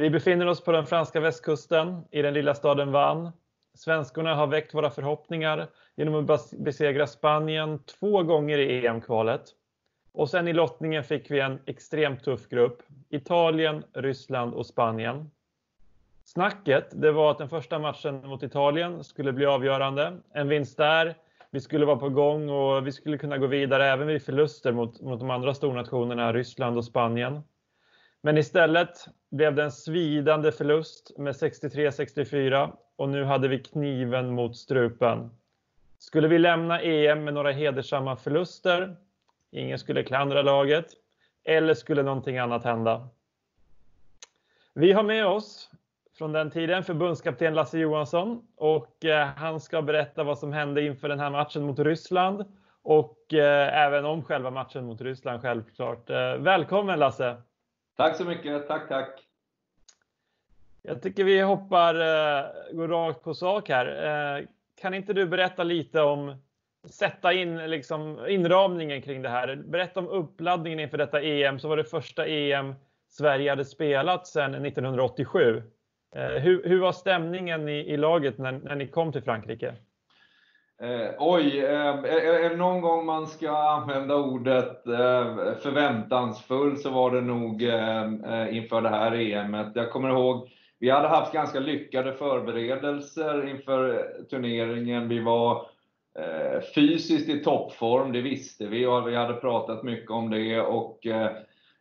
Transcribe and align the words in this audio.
Vi 0.00 0.10
befinner 0.10 0.46
oss 0.46 0.64
på 0.64 0.72
den 0.72 0.86
franska 0.86 1.20
västkusten 1.20 2.04
i 2.10 2.22
den 2.22 2.34
lilla 2.34 2.54
staden 2.54 2.92
Vannes. 2.92 3.34
Svenskorna 3.74 4.34
har 4.34 4.46
väckt 4.46 4.74
våra 4.74 4.90
förhoppningar 4.90 5.66
genom 5.96 6.30
att 6.30 6.52
besegra 6.52 7.06
Spanien 7.06 7.78
två 7.78 8.22
gånger 8.22 8.58
i 8.58 8.86
EM-kvalet. 8.86 9.42
Och 10.12 10.30
sen 10.30 10.48
i 10.48 10.52
lottningen 10.52 11.04
fick 11.04 11.30
vi 11.30 11.40
en 11.40 11.58
extremt 11.66 12.24
tuff 12.24 12.48
grupp. 12.48 12.82
Italien, 13.10 13.84
Ryssland 13.92 14.54
och 14.54 14.66
Spanien. 14.66 15.30
Snacket 16.24 16.86
det 16.92 17.12
var 17.12 17.30
att 17.30 17.38
den 17.38 17.48
första 17.48 17.78
matchen 17.78 18.26
mot 18.26 18.42
Italien 18.42 19.04
skulle 19.04 19.32
bli 19.32 19.46
avgörande. 19.46 20.16
En 20.34 20.48
vinst 20.48 20.76
där, 20.76 21.14
vi 21.50 21.60
skulle 21.60 21.86
vara 21.86 21.96
på 21.96 22.08
gång 22.08 22.48
och 22.48 22.86
vi 22.86 22.92
skulle 22.92 23.18
kunna 23.18 23.38
gå 23.38 23.46
vidare 23.46 23.86
även 23.86 24.06
vid 24.06 24.22
förluster 24.22 24.72
mot, 24.72 25.00
mot 25.00 25.20
de 25.20 25.30
andra 25.30 25.54
stornationerna 25.54 26.32
Ryssland 26.32 26.76
och 26.76 26.84
Spanien. 26.84 27.40
Men 28.22 28.38
istället 28.38 29.06
blev 29.30 29.54
det 29.54 29.62
en 29.62 29.72
svidande 29.72 30.52
förlust 30.52 31.18
med 31.18 31.32
63-64 31.32 32.72
och 32.96 33.08
nu 33.08 33.24
hade 33.24 33.48
vi 33.48 33.58
kniven 33.58 34.30
mot 34.30 34.56
strupen. 34.56 35.30
Skulle 35.98 36.28
vi 36.28 36.38
lämna 36.38 36.80
EM 36.80 37.24
med 37.24 37.34
några 37.34 37.52
hedersamma 37.52 38.16
förluster? 38.16 38.96
Ingen 39.50 39.78
skulle 39.78 40.02
klandra 40.02 40.42
laget. 40.42 40.86
Eller 41.44 41.74
skulle 41.74 42.02
någonting 42.02 42.38
annat 42.38 42.64
hända? 42.64 43.08
Vi 44.74 44.92
har 44.92 45.02
med 45.02 45.26
oss 45.26 45.70
från 46.18 46.32
den 46.32 46.50
tiden 46.50 46.84
förbundskapten 46.84 47.54
Lasse 47.54 47.78
Johansson 47.78 48.42
och 48.56 49.04
eh, 49.04 49.26
han 49.26 49.60
ska 49.60 49.82
berätta 49.82 50.24
vad 50.24 50.38
som 50.38 50.52
hände 50.52 50.82
inför 50.82 51.08
den 51.08 51.20
här 51.20 51.30
matchen 51.30 51.62
mot 51.62 51.78
Ryssland 51.78 52.44
och 52.82 53.34
eh, 53.34 53.78
även 53.84 54.04
om 54.04 54.22
själva 54.22 54.50
matchen 54.50 54.84
mot 54.84 55.00
Ryssland 55.00 55.42
självklart. 55.42 56.10
Eh, 56.10 56.34
välkommen 56.34 56.98
Lasse! 56.98 57.36
Tack 58.00 58.16
så 58.16 58.24
mycket, 58.24 58.68
tack 58.68 58.88
tack! 58.88 59.28
Jag 60.82 61.02
tycker 61.02 61.24
vi 61.24 61.40
hoppar, 61.40 61.94
eh, 61.94 62.44
går 62.72 62.88
rakt 62.88 63.22
på 63.22 63.34
sak 63.34 63.68
här. 63.68 63.86
Eh, 64.38 64.46
kan 64.80 64.94
inte 64.94 65.12
du 65.12 65.26
berätta 65.26 65.62
lite 65.62 66.00
om 66.00 66.36
sätta 66.90 67.32
in 67.32 67.70
liksom 67.70 68.26
inramningen 68.28 69.02
kring 69.02 69.22
det 69.22 69.28
här. 69.28 69.56
Berätta 69.56 70.00
om 70.00 70.08
uppladdningen 70.08 70.80
inför 70.80 70.98
detta 70.98 71.22
EM. 71.22 71.58
Så 71.58 71.68
var 71.68 71.76
det 71.76 71.84
första 71.84 72.26
EM 72.26 72.74
Sverige 73.08 73.50
hade 73.50 73.64
spelat 73.64 74.26
sedan 74.26 74.64
1987. 74.64 75.62
Eh, 76.14 76.26
hur, 76.26 76.64
hur 76.64 76.80
var 76.80 76.92
stämningen 76.92 77.68
i, 77.68 77.78
i 77.78 77.96
laget 77.96 78.38
när, 78.38 78.52
när 78.52 78.74
ni 78.74 78.86
kom 78.86 79.12
till 79.12 79.22
Frankrike? 79.22 79.74
Eh, 80.82 81.10
oj, 81.18 81.58
eh, 81.58 82.04
är 82.04 82.50
det 82.50 82.56
någon 82.56 82.80
gång 82.80 83.06
man 83.06 83.26
ska 83.26 83.50
använda 83.50 84.16
ordet 84.16 84.86
eh, 84.86 85.54
förväntansfull 85.62 86.76
så 86.76 86.90
var 86.90 87.10
det 87.10 87.20
nog 87.20 87.62
eh, 87.62 88.02
eh, 88.02 88.56
inför 88.56 88.82
det 88.82 88.88
här 88.88 89.14
EMet. 89.14 89.72
Jag 89.74 89.90
kommer 89.90 90.08
ihåg, 90.08 90.50
vi 90.78 90.90
hade 90.90 91.08
haft 91.08 91.32
ganska 91.32 91.60
lyckade 91.60 92.12
förberedelser 92.12 93.48
inför 93.48 94.06
turneringen. 94.30 95.08
Vi 95.08 95.20
var 95.20 95.66
eh, 96.18 96.60
fysiskt 96.74 97.28
i 97.28 97.44
toppform, 97.44 98.12
det 98.12 98.20
visste 98.20 98.66
vi 98.66 98.86
och 98.86 99.08
vi 99.08 99.16
hade 99.16 99.34
pratat 99.34 99.82
mycket 99.82 100.10
om 100.10 100.30
det. 100.30 100.60
Och 100.60 101.06
eh, 101.06 101.30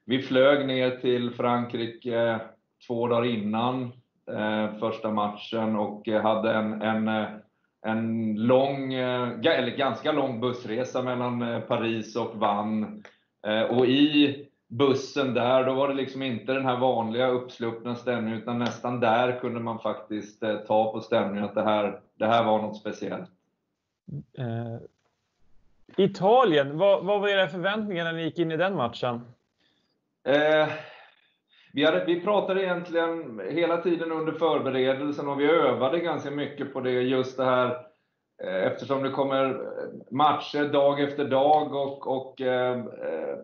vi 0.05 0.21
flög 0.21 0.67
ner 0.67 0.89
till 0.91 1.31
Frankrike 1.31 2.19
eh, 2.19 2.37
två 2.87 3.07
dagar 3.07 3.25
innan 3.25 3.83
eh, 4.31 4.79
första 4.79 5.11
matchen 5.11 5.75
och 5.75 6.07
hade 6.07 6.53
en, 6.53 6.81
en, 6.81 7.07
eh, 7.07 7.27
en 7.85 8.35
lång, 8.35 8.93
eh, 8.93 9.29
eller 9.45 9.77
ganska 9.77 10.11
lång 10.11 10.39
bussresa 10.39 11.01
mellan 11.01 11.41
eh, 11.41 11.59
Paris 11.59 12.15
och 12.15 12.35
Vannes. 12.35 13.03
Och 13.69 13.85
i 13.85 14.45
bussen 14.67 15.33
där, 15.33 15.65
då 15.65 15.73
var 15.73 15.87
det 15.87 15.93
liksom 15.93 16.21
inte 16.21 16.53
den 16.53 16.65
här 16.65 16.77
vanliga 16.77 17.27
uppsluppna 17.27 17.95
stämningen, 17.95 18.39
utan 18.39 18.59
nästan 18.59 18.99
där 18.99 19.39
kunde 19.39 19.59
man 19.59 19.79
faktiskt 19.79 20.43
ta 20.67 20.91
på 20.91 21.01
stämningen 21.01 21.43
att 21.43 21.55
det 21.55 21.63
här, 21.63 22.01
det 22.15 22.25
här 22.25 22.43
var 22.43 22.61
något 22.61 22.77
speciellt. 22.77 23.29
Eh, 24.37 24.77
Italien, 25.97 26.77
vad, 26.77 27.05
vad 27.05 27.21
var 27.21 27.27
era 27.27 27.47
förväntningar 27.47 28.03
när 28.03 28.13
ni 28.13 28.23
gick 28.23 28.39
in 28.39 28.51
i 28.51 28.57
den 28.57 28.75
matchen? 28.75 29.21
Eh, 30.27 30.69
vi, 31.73 31.85
hade, 31.85 32.05
vi 32.05 32.21
pratade 32.21 32.63
egentligen 32.63 33.41
hela 33.49 33.77
tiden 33.77 34.11
under 34.11 34.31
förberedelsen 34.31 35.27
och 35.27 35.39
vi 35.39 35.45
övade 35.45 35.99
ganska 35.99 36.31
mycket 36.31 36.73
på 36.73 36.79
det, 36.79 36.91
just 36.91 37.37
det 37.37 37.45
här 37.45 37.65
eh, 38.43 38.63
eftersom 38.63 39.03
det 39.03 39.09
kommer 39.09 39.45
eh, 39.45 39.55
matcher 40.11 40.73
dag 40.73 41.01
efter 41.01 41.25
dag 41.25 41.73
och, 41.75 42.07
och 42.07 42.41
eh, 42.41 42.79
eh, 42.79 43.37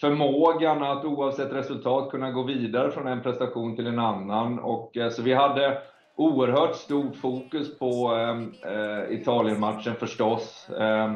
förmågan 0.00 0.82
att 0.82 1.04
oavsett 1.04 1.52
resultat 1.52 2.10
kunna 2.10 2.30
gå 2.30 2.42
vidare 2.42 2.90
från 2.90 3.06
en 3.06 3.22
prestation 3.22 3.76
till 3.76 3.86
en 3.86 3.98
annan. 3.98 4.58
Och, 4.58 4.96
eh, 4.96 5.10
så 5.10 5.22
vi 5.22 5.34
hade 5.34 5.82
oerhört 6.16 6.76
stort 6.76 7.16
fokus 7.16 7.78
på 7.78 8.16
eh, 8.64 9.12
Italienmatchen 9.20 9.94
förstås. 9.94 10.70
Eh, 10.70 11.12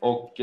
och 0.00 0.40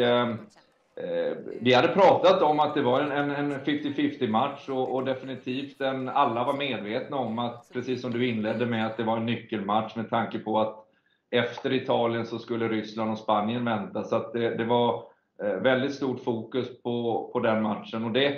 Eh, 1.03 1.37
vi 1.61 1.73
hade 1.73 1.87
pratat 1.87 2.41
om 2.41 2.59
att 2.59 2.75
det 2.75 2.81
var 2.81 3.01
en 3.01 3.53
50-50 3.53 4.27
match 4.27 4.69
och, 4.69 4.95
och, 4.95 5.05
definitivt 5.05 5.81
en, 5.81 6.09
alla 6.09 6.43
var 6.43 6.53
medvetna 6.53 7.17
om 7.17 7.39
att, 7.39 7.69
precis 7.73 8.01
som 8.01 8.11
du 8.11 8.27
inledde 8.27 8.65
med, 8.65 8.85
att 8.85 8.97
det 8.97 9.03
var 9.03 9.17
en 9.17 9.25
nyckelmatch 9.25 9.95
med 9.95 10.09
tanke 10.09 10.39
på 10.39 10.59
att 10.59 10.85
efter 11.31 11.73
Italien 11.73 12.25
så 12.25 12.39
skulle 12.39 12.67
Ryssland 12.67 13.11
och 13.11 13.17
Spanien 13.17 13.65
vänta. 13.65 14.03
Så 14.03 14.15
att 14.15 14.33
det, 14.33 14.55
det 14.55 14.65
var 14.65 15.03
eh, 15.43 15.53
väldigt 15.53 15.95
stort 15.95 16.23
fokus 16.23 16.81
på, 16.83 17.29
på 17.33 17.39
den 17.39 17.63
matchen 17.63 18.05
och 18.05 18.11
det 18.11 18.37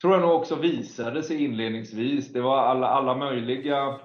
tror 0.00 0.12
jag 0.12 0.22
nog 0.22 0.32
också 0.32 0.54
visade 0.54 1.22
sig 1.22 1.44
inledningsvis. 1.44 2.32
Det 2.32 2.40
var 2.40 2.58
alla, 2.58 2.86
alla 2.86 3.16
möjliga 3.16 3.98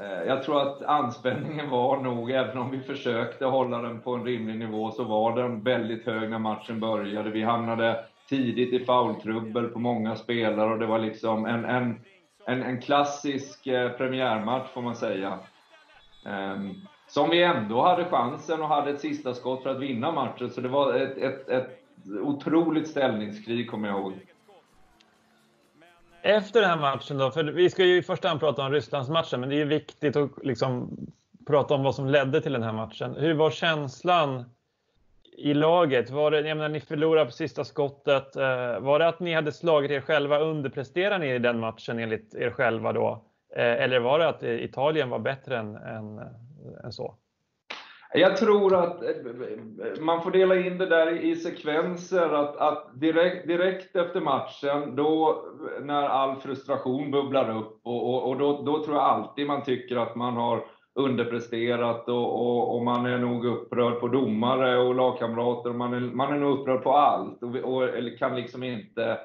Eh, 0.00 0.22
jag 0.26 0.42
tror 0.42 0.62
att 0.62 0.82
anspänningen 0.82 1.70
var 1.70 2.00
nog, 2.00 2.30
även 2.30 2.58
om 2.58 2.70
vi 2.70 2.80
försökte 2.80 3.44
hålla 3.44 3.82
den 3.82 4.00
på 4.00 4.14
en 4.14 4.24
rimlig 4.24 4.58
nivå, 4.58 4.90
så 4.90 5.04
var 5.04 5.36
den 5.36 5.62
väldigt 5.62 6.06
hög 6.06 6.30
när 6.30 6.38
matchen 6.38 6.80
började. 6.80 7.30
Vi 7.30 7.42
hamnade 7.42 8.04
tidigt 8.28 8.72
i 8.72 8.84
foultrubbel 8.84 9.68
på 9.68 9.78
många 9.78 10.16
spelare 10.16 10.72
och 10.72 10.78
det 10.78 10.86
var 10.86 10.98
liksom 10.98 11.46
en, 11.46 11.64
en, 11.64 12.00
en, 12.46 12.62
en 12.62 12.80
klassisk 12.80 13.66
eh, 13.66 13.90
premiärmatch 13.92 14.68
får 14.68 14.82
man 14.82 14.96
säga. 14.96 15.38
Ehm, 16.26 16.74
som 17.06 17.30
vi 17.30 17.42
ändå 17.42 17.82
hade 17.82 18.04
chansen 18.04 18.62
och 18.62 18.68
hade 18.68 18.90
ett 18.90 19.00
sista 19.00 19.34
skott 19.34 19.62
för 19.62 19.70
att 19.70 19.80
vinna 19.80 20.12
matchen, 20.12 20.50
så 20.50 20.60
det 20.60 20.68
var 20.68 20.94
ett, 20.94 21.18
ett, 21.18 21.48
ett 21.48 21.80
otroligt 22.22 22.88
ställningskrig 22.88 23.70
kommer 23.70 23.88
jag 23.88 24.00
ihåg. 24.00 24.12
Efter 26.26 26.60
den 26.60 26.70
här 26.70 26.76
matchen 26.76 27.18
då, 27.18 27.30
för 27.30 27.44
vi 27.44 27.70
ska 27.70 27.84
ju 27.84 27.96
i 27.96 28.02
första 28.02 28.28
hand 28.28 28.40
prata 28.40 28.62
om 28.62 28.72
Rysslandsmatchen, 28.72 29.40
men 29.40 29.48
det 29.48 29.54
är 29.54 29.58
ju 29.58 29.64
viktigt 29.64 30.16
att 30.16 30.30
liksom 30.42 30.96
prata 31.46 31.74
om 31.74 31.82
vad 31.82 31.94
som 31.94 32.06
ledde 32.06 32.40
till 32.40 32.52
den 32.52 32.62
här 32.62 32.72
matchen. 32.72 33.16
Hur 33.16 33.34
var 33.34 33.50
känslan 33.50 34.44
i 35.36 35.54
laget? 35.54 36.10
Var 36.10 36.30
det, 36.30 36.40
jag 36.40 36.56
menar, 36.56 36.68
ni 36.68 36.80
förlorade 36.80 37.26
på 37.26 37.32
sista 37.32 37.64
skottet. 37.64 38.36
Eh, 38.36 38.80
var 38.80 38.98
det 38.98 39.08
att 39.08 39.20
ni 39.20 39.34
hade 39.34 39.52
slagit 39.52 39.90
er 39.90 40.00
själva, 40.00 40.38
underpresterade 40.38 41.18
ni 41.18 41.34
i 41.34 41.38
den 41.38 41.60
matchen 41.60 41.98
enligt 41.98 42.34
er 42.34 42.50
själva 42.50 42.92
då? 42.92 43.24
Eh, 43.56 43.82
eller 43.82 43.98
var 43.98 44.18
det 44.18 44.28
att 44.28 44.42
eh, 44.42 44.64
Italien 44.64 45.10
var 45.10 45.18
bättre 45.18 45.58
än, 45.58 45.76
än, 45.76 46.20
än 46.84 46.92
så? 46.92 47.14
Jag 48.16 48.36
tror 48.36 48.74
att 48.74 49.02
eh, 49.02 49.08
man 50.00 50.22
får 50.22 50.30
dela 50.30 50.56
in 50.56 50.78
det 50.78 50.86
där 50.86 51.24
i 51.24 51.36
sekvenser. 51.36 52.28
Att, 52.28 52.56
att 52.56 53.00
direkt, 53.00 53.46
direkt, 53.46 53.96
efter 53.96 54.20
matchen, 54.20 54.96
då 54.96 55.44
när 55.82 56.02
all 56.02 56.36
frustration 56.36 57.10
bubblar 57.10 57.56
upp, 57.56 57.80
och, 57.82 58.14
och, 58.14 58.28
och 58.28 58.38
då, 58.38 58.62
då, 58.62 58.84
tror 58.84 58.96
jag 58.96 59.04
alltid 59.04 59.46
man 59.46 59.64
tycker 59.64 59.96
att 59.96 60.16
man 60.16 60.36
har 60.36 60.64
underpresterat 60.94 62.08
och, 62.08 62.76
och, 62.76 62.84
man 62.84 63.06
är 63.06 63.18
nog 63.18 63.44
upprörd 63.44 64.00
på 64.00 64.08
domare 64.08 64.78
och 64.78 64.94
lagkamrater. 64.94 65.70
Och 65.70 65.76
man, 65.76 65.94
är, 65.94 66.00
man 66.00 66.32
är 66.32 66.38
nog 66.38 66.58
upprörd 66.58 66.82
på 66.82 66.92
allt 66.92 67.42
och, 67.42 67.56
och 67.56 67.88
kan 68.18 68.36
liksom 68.36 68.62
inte 68.62 69.18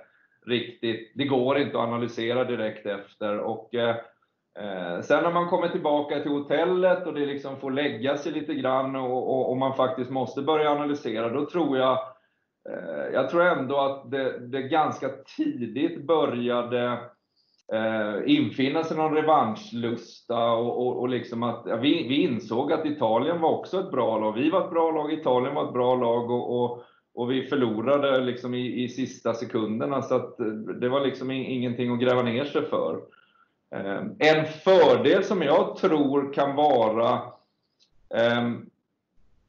riktigt, 0.45 1.11
det 1.15 1.25
går 1.25 1.57
inte 1.57 1.77
att 1.77 1.87
analysera 1.87 2.43
direkt 2.43 2.85
efter. 2.85 3.39
Och, 3.39 3.75
eh, 3.75 3.95
Eh, 4.59 5.01
sen 5.01 5.23
när 5.23 5.31
man 5.31 5.49
kommer 5.49 5.67
tillbaka 5.67 6.19
till 6.19 6.31
hotellet 6.31 7.07
och 7.07 7.13
det 7.13 7.25
liksom 7.25 7.57
får 7.59 7.71
lägga 7.71 8.17
sig 8.17 8.31
lite 8.31 8.53
grann 8.53 8.95
och, 8.95 9.29
och, 9.29 9.49
och 9.51 9.57
man 9.57 9.75
faktiskt 9.75 10.11
måste 10.11 10.41
börja 10.41 10.71
analysera, 10.71 11.29
då 11.29 11.45
tror 11.45 11.77
jag 11.77 11.99
eh, 12.69 13.13
jag 13.13 13.29
tror 13.29 13.43
ändå 13.43 13.77
att 13.77 14.11
det, 14.11 14.47
det 14.47 14.61
ganska 14.61 15.09
tidigt 15.37 16.07
började 16.07 16.99
eh, 17.73 18.15
infinna 18.25 18.83
sig 18.83 18.97
någon 18.97 19.15
revanschlusta 19.15 20.51
och, 20.51 20.87
och, 20.87 20.99
och 20.99 21.09
liksom 21.09 21.43
att 21.43 21.63
ja, 21.65 21.75
vi, 21.75 22.07
vi 22.07 22.21
insåg 22.21 22.73
att 22.73 22.85
Italien 22.85 23.41
var 23.41 23.49
också 23.49 23.79
ett 23.79 23.91
bra 23.91 24.19
lag. 24.19 24.33
Vi 24.33 24.49
var 24.49 24.65
ett 24.65 24.71
bra 24.71 24.91
lag, 24.91 25.13
Italien 25.13 25.55
var 25.55 25.67
ett 25.67 25.73
bra 25.73 25.95
lag 25.95 26.31
och, 26.31 26.63
och, 26.63 26.83
och 27.13 27.31
vi 27.31 27.41
förlorade 27.43 28.19
liksom 28.19 28.53
i, 28.53 28.83
i 28.83 28.89
sista 28.89 29.33
sekunderna 29.33 30.01
så 30.01 30.15
att 30.15 30.39
eh, 30.39 30.45
det 30.81 30.89
var 30.89 31.01
liksom 31.01 31.31
ingenting 31.31 31.93
att 31.93 31.99
gräva 31.99 32.21
ner 32.21 32.45
sig 32.45 32.65
för. 32.65 33.01
Ehm, 33.71 34.15
en 34.19 34.45
fördel 34.45 35.23
som 35.23 35.41
jag 35.41 35.77
tror 35.77 36.33
kan 36.33 36.55
vara 36.55 37.21
ehm, 38.15 38.65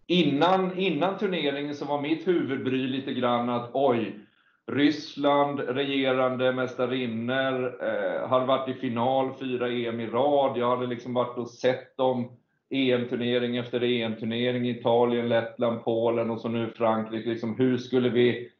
Innan, 0.06 0.78
innan 0.78 1.19
turneringen 1.19 1.74
så 1.74 1.84
var 1.84 2.00
mitt 2.00 2.28
huvudbry 2.28 2.86
lite 2.86 3.12
grann 3.12 3.48
att 3.48 3.70
oj, 3.72 4.19
Ryssland, 4.66 5.60
regerande 5.60 6.52
mästarinnor, 6.52 7.84
eh, 7.84 8.28
hade 8.28 8.46
varit 8.46 8.76
i 8.76 8.80
final 8.80 9.34
fyra 9.40 9.69
EM 9.69 10.00
i 10.00 10.06
rad. 10.06 10.58
Jag 10.58 10.76
hade 10.76 10.86
liksom 10.86 11.14
varit 11.14 11.38
och 11.38 11.50
sett 11.50 11.96
dem 11.96 12.30
EM-turnering 12.70 13.56
efter 13.56 13.82
EM-turnering, 13.82 14.69
Italien, 14.69 15.28
Lettland, 15.28 15.84
Polen 15.84 16.30
och 16.30 16.40
så 16.40 16.48
nu 16.48 16.72
Frankrike. 16.76 17.28
Liksom, 17.28 17.56
hur 17.56 17.78
skulle 17.78 18.08
vi 18.08 18.50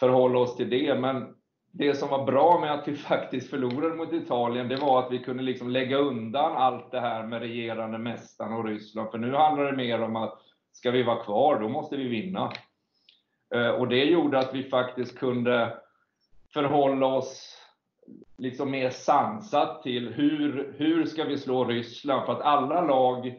förhålla 0.00 0.38
oss 0.38 0.56
till 0.56 0.70
det? 0.70 1.00
Men 1.00 1.34
det 1.72 1.94
som 1.94 2.08
var 2.08 2.24
bra 2.24 2.58
med 2.60 2.72
att 2.72 2.88
vi 2.88 2.96
faktiskt 2.96 3.50
förlorade 3.50 3.94
mot 3.94 4.12
Italien, 4.12 4.68
det 4.68 4.76
var 4.76 4.98
att 4.98 5.12
vi 5.12 5.18
kunde 5.18 5.42
liksom 5.42 5.70
lägga 5.70 5.96
undan 5.96 6.56
allt 6.56 6.90
det 6.90 7.00
här 7.00 7.26
med 7.26 7.40
regerande 7.40 7.98
mästaren 7.98 8.52
och 8.52 8.64
Ryssland. 8.64 9.10
För 9.10 9.18
nu 9.18 9.34
handlar 9.34 9.64
det 9.64 9.76
mer 9.76 10.02
om 10.02 10.16
att 10.16 10.38
ska 10.72 10.90
vi 10.90 11.02
vara 11.02 11.24
kvar, 11.24 11.60
då 11.60 11.68
måste 11.68 11.96
vi 11.96 12.08
vinna. 12.08 12.52
Eh, 13.54 13.68
och 13.68 13.88
det 13.88 14.04
gjorde 14.04 14.38
att 14.38 14.54
vi 14.54 14.62
faktiskt 14.62 15.18
kunde 15.18 15.78
förhålla 16.52 17.06
oss 17.06 17.58
liksom 18.38 18.70
mer 18.70 18.90
sansat 18.90 19.82
till 19.82 20.08
hur, 20.08 20.74
hur 20.78 21.04
ska 21.04 21.24
vi 21.24 21.38
slå 21.38 21.64
Ryssland? 21.64 22.26
För 22.26 22.32
att 22.32 22.40
alla 22.40 22.80
lag, 22.80 23.34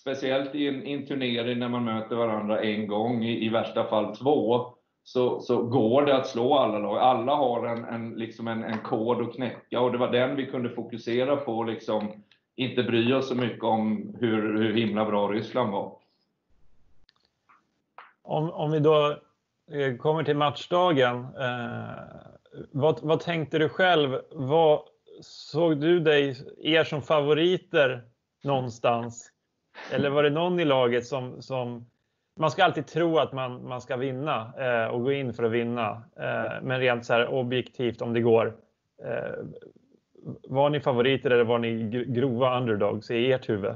speciellt 0.00 0.54
i 0.54 0.68
en, 0.68 0.86
i 0.86 0.92
en 0.92 1.06
turnering 1.06 1.58
när 1.58 1.68
man 1.68 1.84
möter 1.84 2.16
varandra 2.16 2.62
en 2.62 2.86
gång, 2.86 3.24
i, 3.24 3.46
i 3.46 3.48
värsta 3.48 3.84
fall 3.84 4.16
två, 4.16 4.74
så, 5.08 5.40
så 5.40 5.62
går 5.62 6.06
det 6.06 6.16
att 6.16 6.26
slå 6.26 6.54
alla 6.54 6.78
lag. 6.78 6.98
Alla 6.98 7.34
har 7.34 7.66
en, 7.66 7.84
en, 7.84 8.10
liksom 8.10 8.48
en, 8.48 8.64
en 8.64 8.78
kod 8.78 9.20
att 9.20 9.34
knäcka 9.34 9.80
och 9.80 9.92
det 9.92 9.98
var 9.98 10.12
den 10.12 10.36
vi 10.36 10.46
kunde 10.46 10.70
fokusera 10.70 11.36
på. 11.36 11.62
Liksom, 11.62 12.22
inte 12.56 12.82
bry 12.82 13.12
oss 13.12 13.28
så 13.28 13.34
mycket 13.34 13.64
om 13.64 14.14
hur, 14.20 14.58
hur 14.58 14.74
himla 14.74 15.04
bra 15.04 15.28
Ryssland 15.28 15.72
var. 15.72 15.92
Om, 18.22 18.50
om 18.50 18.70
vi 18.70 18.78
då 18.78 19.18
eh, 19.72 19.96
kommer 19.96 20.24
till 20.24 20.36
matchdagen. 20.36 21.24
Eh, 21.24 22.04
vad, 22.72 22.98
vad 23.02 23.20
tänkte 23.20 23.58
du 23.58 23.68
själv? 23.68 24.20
Vad, 24.30 24.80
såg 25.20 25.80
du 25.80 26.00
dig, 26.00 26.36
er 26.62 26.84
som 26.84 27.02
favoriter 27.02 28.02
någonstans? 28.44 29.32
Eller 29.92 30.10
var 30.10 30.22
det 30.22 30.30
någon 30.30 30.60
i 30.60 30.64
laget 30.64 31.06
som, 31.06 31.42
som 31.42 31.86
man 32.38 32.50
ska 32.50 32.64
alltid 32.64 32.86
tro 32.86 33.18
att 33.18 33.32
man, 33.32 33.68
man 33.68 33.80
ska 33.80 33.96
vinna 33.96 34.52
eh, 34.58 34.86
och 34.86 35.02
gå 35.02 35.12
in 35.12 35.34
för 35.34 35.42
att 35.42 35.52
vinna. 35.52 36.02
Eh, 36.20 36.62
men 36.62 36.80
rent 36.80 37.06
så 37.06 37.12
här 37.12 37.28
objektivt 37.28 38.02
om 38.02 38.12
det 38.12 38.20
går. 38.20 38.56
Eh, 39.04 39.44
var 40.48 40.70
ni 40.70 40.80
favoriter 40.80 41.30
eller 41.30 41.44
var 41.44 41.58
ni 41.58 42.04
grova 42.06 42.58
underdogs 42.58 43.10
i 43.10 43.32
ert 43.32 43.48
huvud? 43.48 43.70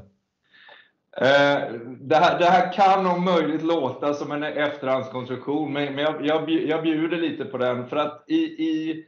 Eh, 1.16 1.72
det, 2.00 2.16
här, 2.16 2.38
det 2.38 2.44
här 2.44 2.72
kan 2.72 3.06
om 3.06 3.24
möjligt 3.24 3.62
låta 3.62 4.14
som 4.14 4.32
en 4.32 4.42
efterhandskonstruktion, 4.42 5.72
men, 5.72 5.94
men 5.94 6.04
jag, 6.04 6.26
jag, 6.26 6.50
jag 6.50 6.82
bjuder 6.82 7.16
lite 7.16 7.44
på 7.44 7.58
den. 7.58 7.88
För 7.88 7.96
att 7.96 8.24
i, 8.26 8.44
i 8.44 9.04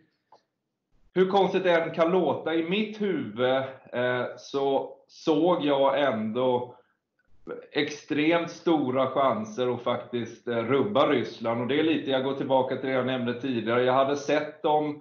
hur 1.14 1.30
konstigt 1.30 1.64
det 1.64 1.72
än 1.72 1.94
kan 1.94 2.10
låta, 2.12 2.54
i 2.54 2.70
mitt 2.70 3.00
huvud 3.00 3.56
eh, 3.92 4.24
så 4.36 4.96
såg 5.08 5.64
jag 5.64 6.00
ändå 6.00 6.76
extremt 7.72 8.50
stora 8.50 9.06
chanser 9.06 9.74
att 9.74 9.82
faktiskt 9.82 10.48
eh, 10.48 10.56
rubba 10.56 11.06
Ryssland. 11.06 11.60
Och 11.60 11.66
det 11.66 11.80
är 11.80 11.84
lite, 11.84 12.10
jag 12.10 12.24
går 12.24 12.34
tillbaka 12.34 12.76
till 12.76 12.88
det 12.88 12.94
jag 12.94 13.06
nämnde 13.06 13.40
tidigare. 13.40 13.82
Jag 13.82 13.92
hade 13.92 14.16
sett 14.16 14.62
dem 14.62 15.00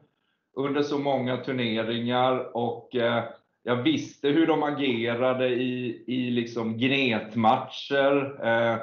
under 0.56 0.81
så 0.81 1.00
många 1.00 1.38
turneringar 1.38 2.57
och 2.57 2.95
eh, 2.95 3.24
jag 3.63 3.75
visste 3.75 4.28
hur 4.28 4.48
de 4.48 4.63
agerade 4.63 5.48
i, 5.48 6.04
i 6.07 6.31
liksom 6.31 6.78
gnetmatcher. 6.78 8.40
Eh, 8.44 8.74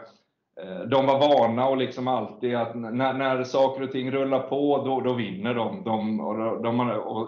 eh, 0.64 0.80
de 0.86 1.06
var 1.06 1.18
vana 1.18 1.68
och 1.68 1.76
liksom 1.76 2.08
alltid 2.08 2.54
att 2.56 2.74
när, 2.74 3.12
när 3.12 3.44
saker 3.44 3.82
och 3.82 3.92
ting 3.92 4.10
rullar 4.10 4.40
på, 4.40 4.84
då, 4.84 5.00
då 5.00 5.12
vinner 5.12 5.54
de. 5.54 5.84
De, 5.84 6.16
de, 6.16 6.62
de, 6.62 6.78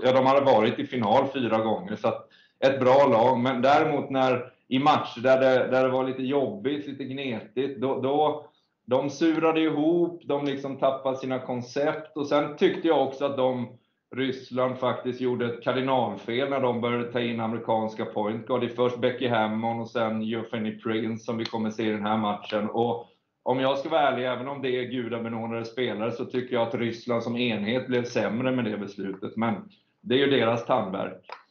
ja, 0.05 0.13
de 0.13 0.27
hade 0.27 0.41
varit 0.41 0.79
i 0.79 0.87
final 0.87 1.25
fyra 1.35 1.59
gånger, 1.59 1.97
så 1.97 2.09
att 2.09 2.29
ett 2.65 2.81
bra 2.81 3.07
lag. 3.07 3.39
Men 3.39 3.63
däremot 3.63 4.11
när 4.11 4.52
i 4.73 4.79
matcher 4.79 5.21
där 5.21 5.41
det, 5.41 5.67
där 5.71 5.85
det 5.85 5.89
var 5.89 6.05
lite 6.05 6.23
jobbigt, 6.23 6.87
lite 6.87 7.05
gnetigt, 7.05 7.81
då, 7.81 8.01
då 8.01 8.47
de 8.87 9.11
surade 9.11 9.61
ihop, 9.61 10.23
de 10.25 10.45
liksom 10.45 10.79
tappade 10.79 11.17
sina 11.17 11.39
koncept 11.39 12.17
och 12.17 12.27
sen 12.27 12.57
tyckte 12.57 12.89
jag 12.89 13.03
också 13.03 13.25
att 13.25 13.37
de, 13.37 13.79
Ryssland 14.17 14.79
faktiskt 14.79 15.21
gjorde 15.21 15.47
ett 15.47 15.63
kardinalfel 15.63 16.51
när 16.51 16.61
de 16.61 16.81
började 16.81 17.13
ta 17.13 17.21
in 17.21 17.41
amerikanska 17.41 18.05
point 18.05 18.47
guard. 18.47 18.71
Först 18.77 19.01
Becky 19.01 19.29
Hammon 19.29 19.81
och 19.81 19.91
sen 19.91 20.23
Euphony 20.23 20.79
Prince 20.79 21.25
som 21.25 21.39
vi 21.39 21.45
kommer 21.45 21.71
se 21.71 21.87
i 21.89 21.91
den 21.91 22.07
här 22.07 22.19
matchen. 22.19 22.71
Och 22.71 23.09
om 23.43 23.61
jag 23.61 23.79
ska 23.79 23.89
vara 23.89 24.01
ärlig, 24.01 24.27
även 24.27 24.49
om 24.49 24.63
det 24.63 24.71
är 24.71 24.83
gudabenådade 24.83 25.65
spelare, 25.65 26.13
så 26.13 26.25
tycker 26.25 26.55
jag 26.55 26.69
att 26.69 26.75
Ryssland 26.75 27.23
som 27.23 27.37
enhet 27.37 27.87
blev 27.87 28.05
sämre 28.05 28.53
med 28.53 28.65
det 28.65 28.79
beslutet. 28.79 29.37
Men 29.37 29.55
det 30.03 30.15
är 30.15 30.19
ju 30.19 30.31
deras 30.31 30.67
tandverk. 30.67 31.42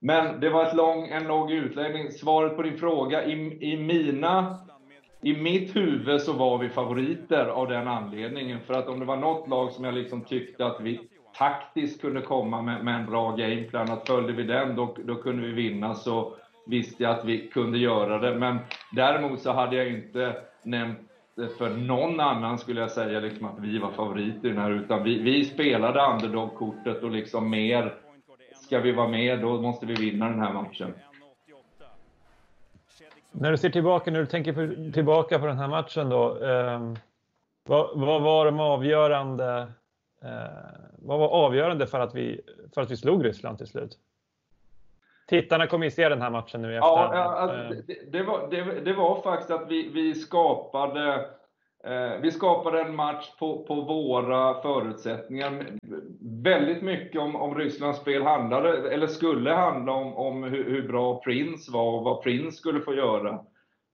Men 0.00 0.40
det 0.40 0.50
var 0.50 0.66
ett 0.66 0.76
lång, 0.76 1.08
en 1.08 1.26
lång 1.26 1.50
utläggning. 1.50 2.10
Svaret 2.10 2.56
på 2.56 2.62
din 2.62 2.78
fråga, 2.78 3.24
i, 3.24 3.32
i 3.72 3.76
mina 3.76 4.58
i 5.22 5.32
mitt 5.36 5.76
huvud 5.76 6.20
så 6.20 6.32
var 6.32 6.58
vi 6.58 6.68
favoriter 6.68 7.46
av 7.46 7.68
den 7.68 7.88
anledningen. 7.88 8.60
För 8.60 8.74
att 8.74 8.88
om 8.88 8.98
det 8.98 9.04
var 9.04 9.16
något 9.16 9.48
lag 9.48 9.72
som 9.72 9.84
jag 9.84 9.94
liksom 9.94 10.24
tyckte 10.24 10.66
att 10.66 10.80
vi 10.80 11.00
taktiskt 11.38 12.00
kunde 12.00 12.20
komma 12.20 12.62
med, 12.62 12.84
med 12.84 12.94
en 12.94 13.06
bra 13.06 13.36
gameplan, 13.36 13.90
att 13.90 14.06
följde 14.06 14.32
vi 14.32 14.42
den 14.42 14.76
då, 14.76 14.96
då 15.04 15.14
kunde 15.14 15.46
vi 15.46 15.52
vinna, 15.52 15.94
så 15.94 16.34
visste 16.66 17.02
jag 17.02 17.12
att 17.12 17.24
vi 17.24 17.48
kunde 17.48 17.78
göra 17.78 18.18
det. 18.18 18.34
Men 18.38 18.58
däremot 18.92 19.40
så 19.40 19.52
hade 19.52 19.76
jag 19.76 19.88
inte 19.88 20.36
nämnt 20.62 20.98
för 21.58 21.70
någon 21.70 22.20
annan 22.20 22.58
skulle 22.58 22.80
jag 22.80 22.90
säga 22.90 23.20
liksom 23.20 23.46
att 23.46 23.58
vi 23.58 23.78
var 23.78 23.90
favoriter 23.90 24.48
i 24.48 24.52
den 24.52 24.58
här, 24.58 24.70
utan 24.70 25.02
vi, 25.02 25.22
vi 25.22 25.44
spelade 25.44 26.00
underdog-kortet 26.00 27.02
och 27.02 27.10
liksom 27.10 27.50
mer 27.50 27.94
ska 28.68 28.80
vi 28.80 28.92
vara 28.92 29.08
med, 29.08 29.40
då 29.40 29.60
måste 29.60 29.86
vi 29.86 29.94
vinna 29.94 30.28
den 30.28 30.40
här 30.40 30.52
matchen. 30.52 30.94
När 33.32 33.50
du 33.50 33.56
ser 33.56 33.70
tillbaka, 33.70 34.10
när 34.10 34.20
du 34.20 34.26
tänker 34.26 34.92
tillbaka 34.92 35.38
på 35.38 35.46
den 35.46 35.58
här 35.58 35.68
matchen 35.68 36.08
då, 36.08 36.44
eh, 36.44 36.92
vad, 37.68 37.98
vad, 37.98 38.22
var 38.22 38.44
de 38.44 38.60
avgörande? 38.60 39.72
Eh, 40.22 40.30
vad 40.98 41.18
var 41.18 41.28
avgörande 41.28 41.86
för 41.86 42.00
att 42.00 42.14
vi 42.14 42.40
för 42.74 42.82
att 42.82 42.90
vi 42.90 42.96
slog 42.96 43.24
Ryssland 43.24 43.58
till 43.58 43.66
slut? 43.66 43.98
Tittarna 45.26 45.66
kommer 45.66 45.84
ju 45.84 45.90
se 45.90 46.08
den 46.08 46.22
här 46.22 46.30
matchen 46.30 46.62
nu 46.62 46.72
i 46.72 46.76
efterhand. 46.76 47.14
Ja, 47.14 47.22
alltså, 47.22 47.82
det, 47.86 48.12
det, 48.12 48.22
var, 48.22 48.48
det, 48.50 48.80
det, 48.80 48.92
var 48.92 49.22
faktiskt 49.22 49.50
att 49.50 49.70
vi, 49.70 49.88
vi 49.88 50.14
skapade 50.14 51.28
Eh, 51.84 52.20
vi 52.20 52.30
skapade 52.30 52.80
en 52.80 52.96
match 52.96 53.30
på, 53.38 53.64
på 53.64 53.74
våra 53.74 54.62
förutsättningar. 54.62 55.66
Väldigt 56.30 56.82
mycket 56.82 57.20
om, 57.20 57.36
om 57.36 57.54
Rysslands 57.54 58.00
spel 58.00 58.22
handlade, 58.22 58.94
eller 58.94 59.06
skulle 59.06 59.50
handla 59.50 59.92
om, 59.92 60.14
om 60.14 60.42
hur, 60.42 60.64
hur, 60.64 60.88
bra 60.88 61.20
Prince 61.20 61.72
var 61.72 61.92
och 61.92 62.04
vad 62.04 62.22
Prince 62.22 62.56
skulle 62.56 62.80
få 62.80 62.94
göra. 62.94 63.40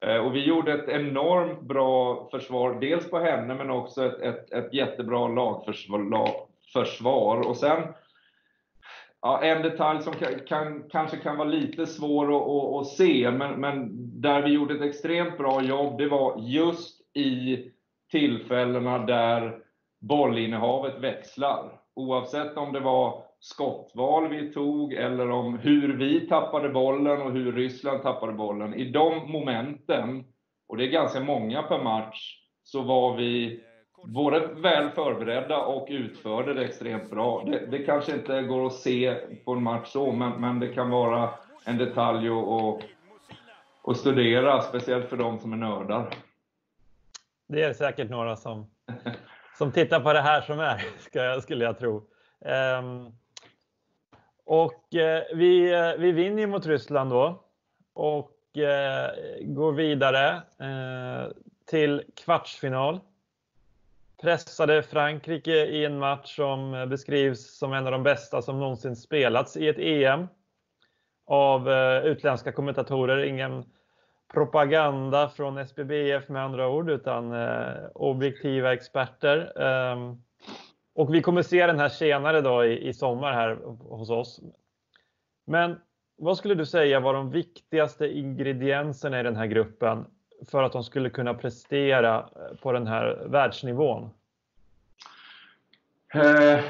Eh, 0.07 0.17
och 0.17 0.35
vi 0.35 0.45
gjorde 0.45 0.73
ett 0.73 0.89
enormt 0.89 1.61
bra 1.61 2.29
försvar, 2.31 2.81
dels 2.81 3.11
på 3.11 3.19
henne 3.19 3.55
men 3.55 3.71
också 3.71 4.05
ett, 4.05 4.21
ett, 4.21 4.53
ett 4.53 4.75
jättebra 4.75 5.29
lagförsvar. 5.29 7.49
Och 7.49 7.57
sen, 7.57 7.83
ja, 9.23 9.43
en 9.43 9.63
detalj 9.63 10.03
som 10.03 10.13
kan, 10.13 10.41
kan, 10.47 10.89
kanske 10.91 11.17
kan 11.17 11.37
vara 11.37 11.49
lite 11.49 11.87
svår 11.87 12.37
att, 12.37 12.49
att, 12.49 12.75
att 12.81 12.87
se, 12.87 13.31
men, 13.31 13.61
men 13.61 13.91
där 14.21 14.43
vi 14.43 14.53
gjorde 14.53 14.75
ett 14.75 14.83
extremt 14.83 15.39
bra 15.39 15.63
jobb, 15.63 15.99
det 15.99 16.09
var 16.09 16.39
just 16.39 17.17
i 17.17 17.59
tillfällena 18.11 18.99
där 18.99 19.59
bollinnehavet 20.01 21.01
växlar. 21.01 21.84
Oavsett 21.95 22.57
om 22.57 22.73
det 22.73 22.81
var 22.81 23.23
skottval 23.41 24.29
vi 24.29 24.53
tog 24.53 24.93
eller 24.93 25.31
om 25.31 25.59
hur 25.59 25.97
vi 25.97 26.29
tappade 26.29 26.69
bollen 26.69 27.23
och 27.23 27.33
hur 27.33 27.53
Ryssland 27.53 28.03
tappade 28.03 28.33
bollen. 28.33 28.75
I 28.75 28.91
de 28.91 29.33
momenten, 29.33 30.25
och 30.69 30.77
det 30.77 30.85
är 30.85 30.89
ganska 30.89 31.21
många 31.21 31.63
per 31.63 31.83
match, 31.83 32.41
så 32.63 32.83
var 32.83 33.17
vi 33.17 33.61
både 34.05 34.47
väl 34.47 34.91
förberedda 34.91 35.65
och 35.65 35.87
utförde 35.91 36.55
det 36.55 36.65
extremt 36.65 37.11
bra. 37.11 37.45
Det, 37.47 37.67
det 37.67 37.79
kanske 37.79 38.13
inte 38.15 38.43
går 38.43 38.67
att 38.67 38.73
se 38.73 39.15
på 39.45 39.53
en 39.53 39.63
match 39.63 39.89
så, 39.89 40.13
men, 40.13 40.41
men 40.41 40.61
det 40.61 40.69
kan 40.69 40.91
vara 40.91 41.31
en 41.65 41.79
detalj 41.79 42.29
att 43.85 43.97
studera, 43.97 44.63
speciellt 44.63 45.09
för 45.09 45.17
de 45.17 45.39
som 45.39 45.53
är 45.53 45.57
nördar. 45.57 46.15
Det 47.49 47.63
är 47.63 47.73
säkert 47.73 48.11
några 48.11 48.37
som, 48.37 48.67
som 49.59 49.73
tittar 49.73 50.01
på 50.01 50.13
det 50.13 50.21
här 50.21 50.41
som 50.41 50.61
är, 50.61 50.85
ska, 50.99 51.41
skulle 51.41 51.65
jag 51.65 51.79
tro. 51.79 51.97
Um, 52.79 53.13
och 54.45 54.85
uh, 54.95 55.37
vi, 55.37 55.75
uh, 55.75 55.99
vi 55.99 56.13
vinner 56.13 56.41
ju 56.41 56.47
mot 56.47 56.67
Ryssland 56.67 57.11
då 57.11 57.45
och 57.95 58.33
uh, 58.57 59.45
går 59.47 59.73
vidare 59.73 60.43
till 61.67 62.03
kvartsfinal. 62.17 63.01
Pressade 64.23 64.83
Frankrike 64.83 65.67
i 65.67 65.85
en 65.85 65.99
match 65.99 66.37
som 66.37 66.87
beskrivs 66.91 67.59
som 67.59 67.73
en 67.73 67.87
av 67.87 67.93
de 67.93 68.03
bästa 68.03 68.43
som 68.43 68.61
någonsin 68.61 68.97
spelats 68.97 69.57
i 69.57 69.69
ett 69.69 69.79
EM 69.79 70.29
av 71.27 71.69
utländska 72.05 72.53
kommentatorer. 72.53 73.25
Ingen 73.25 73.65
propaganda 74.33 75.29
från 75.29 75.59
SBBF 75.59 76.29
med 76.29 76.43
andra 76.45 76.69
ord, 76.69 76.91
utan 76.91 77.33
eh, 77.33 77.75
objektiva 77.95 78.73
experter. 78.73 79.53
Eh, 79.63 80.15
Och 80.97 81.15
vi 81.15 81.23
kommer 81.23 81.43
se 81.43 81.67
den 81.67 81.79
här 81.79 81.89
senare 81.89 82.41
då 82.41 82.65
i, 82.65 82.89
i 82.89 82.93
sommar 82.93 83.33
här 83.33 83.59
hos 83.89 84.11
oss. 84.11 84.41
Men 85.47 85.81
vad 86.17 86.37
skulle 86.39 86.55
du 86.55 86.67
säga 86.67 87.01
var 87.01 87.15
de 87.15 87.31
viktigaste 87.31 88.07
ingredienserna 88.07 89.21
i 89.21 89.23
den 89.23 89.37
här 89.37 89.47
gruppen 89.47 90.07
för 90.51 90.63
att 90.63 90.73
de 90.73 90.85
skulle 90.85 91.11
kunna 91.11 91.35
prestera 91.35 92.29
på 92.63 92.73
den 92.73 92.87
här 92.87 93.25
världsnivån? 93.27 94.11
Eh, 96.15 96.61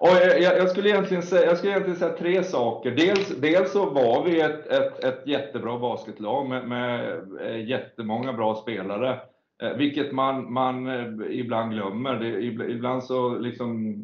och 0.00 0.08
jag, 0.08 0.42
jag, 0.42 0.68
skulle 0.68 0.88
egentligen 0.88 1.22
säga, 1.22 1.46
jag 1.46 1.56
skulle 1.56 1.72
egentligen 1.72 1.98
säga 1.98 2.16
tre 2.16 2.44
saker. 2.44 2.90
Dels, 2.90 3.28
dels 3.28 3.72
så 3.72 3.90
var 3.90 4.24
vi 4.24 4.40
ett, 4.40 4.66
ett, 4.66 5.04
ett 5.04 5.26
jättebra 5.26 5.78
basketlag 5.78 6.48
med, 6.48 6.68
med 6.68 7.20
eh, 7.40 7.68
jättemånga 7.68 8.32
bra 8.32 8.54
spelare. 8.54 9.20
Eh, 9.62 9.72
vilket 9.72 10.12
man, 10.12 10.52
man 10.52 10.86
eh, 10.86 11.38
ibland 11.38 11.72
glömmer. 11.72 12.14
Det, 12.14 12.42
ibland 12.70 13.04
så 13.04 13.38
liksom 13.38 13.96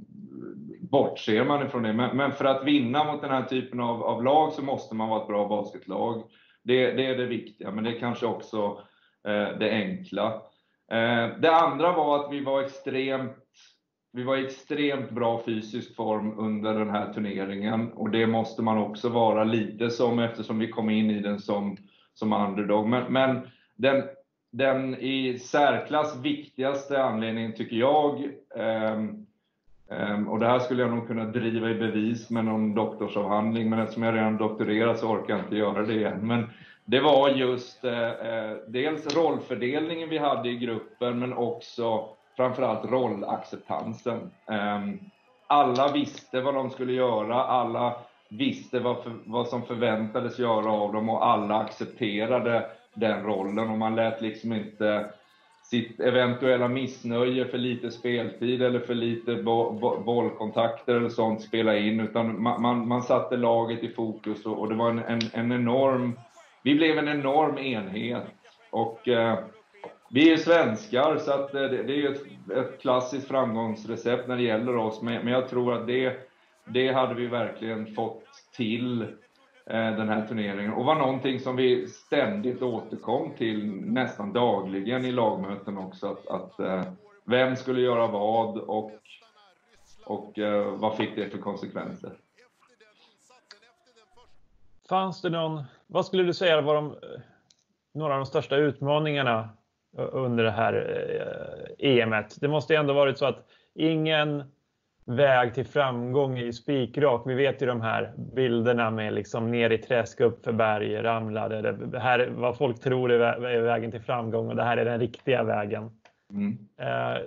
bortser 0.80 1.44
man 1.44 1.66
ifrån 1.66 1.82
det. 1.82 1.92
Men, 1.92 2.16
men, 2.16 2.32
för 2.32 2.44
att 2.44 2.64
vinna 2.64 3.12
mot 3.12 3.20
den 3.22 3.30
här 3.30 3.42
typen 3.42 3.80
av, 3.80 4.02
av 4.02 4.24
lag 4.24 4.52
så 4.52 4.62
måste 4.62 4.94
man 4.94 5.08
vara 5.08 5.20
ett 5.20 5.28
bra 5.28 5.48
basketlag. 5.48 6.22
Det, 6.62 6.92
det 6.92 7.06
är 7.06 7.16
det 7.16 7.26
viktiga, 7.26 7.70
men 7.70 7.84
det 7.84 7.90
är 7.90 8.00
kanske 8.00 8.26
också 8.26 8.80
eh, 9.28 9.58
det 9.58 9.70
enkla. 9.70 10.26
Eh, 10.92 11.28
det 11.38 11.50
andra 11.52 11.92
var 11.92 12.24
att 12.24 12.32
vi 12.32 12.44
var 12.44 12.62
extremt 12.62 13.36
vi 14.16 14.22
var 14.22 14.36
i 14.36 14.44
extremt 14.44 15.10
bra 15.10 15.42
fysisk 15.46 15.96
form 15.96 16.38
under 16.38 16.74
den 16.74 16.90
här 16.90 17.12
turneringen 17.12 17.92
och 17.92 18.10
det 18.10 18.26
måste 18.26 18.62
man 18.62 18.78
också 18.78 19.08
vara 19.08 19.44
lite 19.44 19.90
som 19.90 20.18
eftersom 20.18 20.58
vi 20.58 20.68
kom 20.68 20.90
in 20.90 21.10
i 21.10 21.20
den 21.20 21.38
som, 21.38 21.76
som 22.14 22.32
underdog. 22.32 22.88
Men, 22.88 23.12
men 23.12 23.40
den, 23.74 24.02
den 24.52 24.94
i 24.94 25.38
särklass 25.38 26.16
viktigaste 26.22 27.02
anledningen 27.02 27.52
tycker 27.52 27.76
jag, 27.76 28.28
um, 28.94 29.26
um, 29.88 30.28
och 30.28 30.38
det 30.38 30.46
här 30.46 30.58
skulle 30.58 30.82
jag 30.82 30.90
nog 30.90 31.06
kunna 31.06 31.24
driva 31.24 31.70
i 31.70 31.74
bevis 31.74 32.30
med 32.30 32.44
någon 32.44 32.74
doktorsavhandling, 32.74 33.70
men 33.70 33.78
eftersom 33.78 34.02
jag 34.02 34.14
redan 34.14 34.36
doktorerat 34.36 34.98
så 34.98 35.08
orkar 35.08 35.34
jag 35.34 35.44
inte 35.44 35.56
göra 35.56 35.82
det 35.82 35.94
igen. 35.94 36.26
Men 36.26 36.44
det 36.84 37.00
var 37.00 37.28
just 37.28 37.84
eh, 37.84 38.10
eh, 38.10 38.56
dels 38.68 39.16
rollfördelningen 39.16 40.08
vi 40.08 40.18
hade 40.18 40.48
i 40.48 40.56
gruppen, 40.56 41.18
men 41.18 41.32
också 41.32 42.16
framförallt 42.36 42.90
rollacceptansen. 42.90 44.30
Ehm, 44.50 44.98
alla 45.46 45.92
visste 45.92 46.40
vad 46.40 46.54
de 46.54 46.70
skulle 46.70 46.92
göra, 46.92 47.44
alla 47.44 47.96
visste 48.28 48.80
vad, 48.80 49.02
för, 49.02 49.12
vad 49.24 49.48
som 49.48 49.62
förväntades 49.62 50.38
göra 50.38 50.72
av 50.72 50.92
dem 50.92 51.08
och 51.08 51.26
alla 51.26 51.58
accepterade 51.58 52.66
den 52.94 53.22
rollen 53.22 53.70
och 53.70 53.78
man 53.78 53.96
lät 53.96 54.20
liksom 54.20 54.52
inte 54.52 55.10
sitt 55.70 56.00
eventuella 56.00 56.68
missnöje 56.68 57.44
för 57.44 57.58
lite 57.58 57.90
speltid 57.90 58.62
eller 58.62 58.80
för 58.80 58.94
lite 58.94 59.34
bo, 59.34 59.72
bo, 59.72 60.00
bollkontakter 60.00 60.94
eller 60.94 61.08
sånt 61.08 61.42
spela 61.42 61.76
in, 61.76 62.00
utan 62.00 62.42
man, 62.42 62.62
man, 62.62 62.88
man 62.88 63.02
satte 63.02 63.36
laget 63.36 63.82
i 63.82 63.88
fokus 63.88 64.46
och, 64.46 64.58
och 64.58 64.68
det 64.68 64.74
var 64.74 64.90
en, 64.90 64.98
en, 64.98 65.20
en, 65.32 65.52
enorm... 65.52 66.18
Vi 66.62 66.74
blev 66.74 66.98
en 66.98 67.08
enorm 67.08 67.58
enhet. 67.58 68.24
Och 68.70 69.08
eh, 69.08 69.38
vi 70.08 70.32
är 70.32 70.36
svenskar, 70.36 71.18
så 71.18 71.32
att 71.32 71.54
eh, 71.54 71.60
det, 71.60 71.82
det 71.82 72.02
är 72.02 72.12
ett, 72.12 72.22
ett, 72.56 72.80
klassiskt 72.80 73.28
framgångsrecept 73.28 74.28
när 74.28 74.36
det 74.36 74.42
gäller 74.42 74.76
oss. 74.76 75.02
Men, 75.02 75.24
men 75.24 75.32
jag 75.32 75.48
tror 75.48 75.74
att 75.74 75.86
det, 75.86 76.28
det 76.64 76.92
hade 76.92 77.14
vi 77.14 77.26
verkligen 77.26 77.94
fått 77.94 78.24
till 78.56 79.02
eh, 79.66 79.96
den 79.96 80.08
här 80.08 80.26
turneringen. 80.26 80.72
Och 80.72 80.84
var 80.84 80.94
någonting 80.94 81.40
som 81.40 81.56
vi 81.56 81.88
ständigt 81.88 82.62
återkom 82.62 83.32
till 83.38 83.66
nästan 83.70 84.32
dagligen 84.32 85.04
i 85.04 85.12
lagmöten 85.12 85.78
också. 85.78 86.06
Att, 86.06 86.26
att 86.26 86.60
eh, 86.60 86.82
vem 87.24 87.56
skulle 87.56 87.80
göra 87.80 88.06
vad 88.06 88.58
och, 88.58 88.92
och 90.04 90.38
eh, 90.38 90.74
vad 90.74 90.96
fick 90.96 91.16
det 91.16 91.30
för 91.30 91.38
konsekvenser? 91.38 92.12
Fanns 94.88 95.22
det 95.22 95.30
någon, 95.30 95.64
vad 95.86 96.06
skulle 96.06 96.22
du 96.22 96.34
säga 96.34 96.60
var 96.60 96.74
de, 96.74 96.86
eh, 96.90 97.20
några 97.92 98.12
av 98.12 98.18
de 98.18 98.26
största 98.26 98.56
utmaningarna 98.56 99.48
under 99.96 100.44
det 100.44 100.50
här 100.50 100.74
eh, 101.78 101.98
EMet. 101.98 102.40
Det 102.40 102.48
måste 102.48 102.76
ändå 102.76 102.94
varit 102.94 103.18
så 103.18 103.26
att 103.26 103.46
ingen 103.74 104.42
väg 105.06 105.54
till 105.54 105.66
framgång 105.66 106.38
är 106.38 106.52
spikrak. 106.52 107.22
Vi 107.26 107.34
vet 107.34 107.62
ju 107.62 107.66
de 107.66 107.80
här 107.80 108.12
bilderna 108.34 108.90
med 108.90 109.12
liksom 109.12 109.50
ner 109.50 109.70
i 109.70 109.78
träsk, 109.78 110.20
upp 110.20 110.44
för 110.44 110.52
berg, 110.52 111.02
ramlade. 111.02 111.72
Det 111.72 111.98
här 111.98 112.18
är 112.18 112.30
vad 112.30 112.58
folk 112.58 112.80
tror 112.80 113.12
är 113.12 113.60
vägen 113.60 113.90
till 113.90 114.00
framgång 114.00 114.48
och 114.48 114.56
det 114.56 114.62
här 114.62 114.76
är 114.76 114.84
den 114.84 115.00
riktiga 115.00 115.42
vägen. 115.42 115.90
Mm. 116.30 116.58
Eh, 116.80 117.22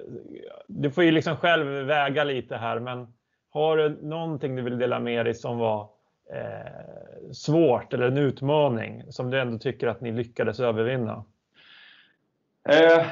du 0.67 0.91
får 0.91 1.03
ju 1.03 1.11
liksom 1.11 1.35
själv 1.35 1.67
väga 1.67 2.23
lite 2.23 2.55
här, 2.57 2.79
men 2.79 3.07
har 3.49 3.77
du 3.77 3.97
någonting 4.01 4.55
du 4.55 4.61
vill 4.61 4.77
dela 4.77 4.99
med 4.99 5.25
dig 5.25 5.33
som 5.33 5.57
var 5.57 5.89
eh, 6.33 7.31
svårt 7.31 7.93
eller 7.93 8.07
en 8.07 8.17
utmaning 8.17 9.03
som 9.09 9.29
du 9.29 9.39
ändå 9.39 9.57
tycker 9.57 9.87
att 9.87 10.01
ni 10.01 10.11
lyckades 10.11 10.59
övervinna? 10.59 11.25
Eh, 12.69 13.05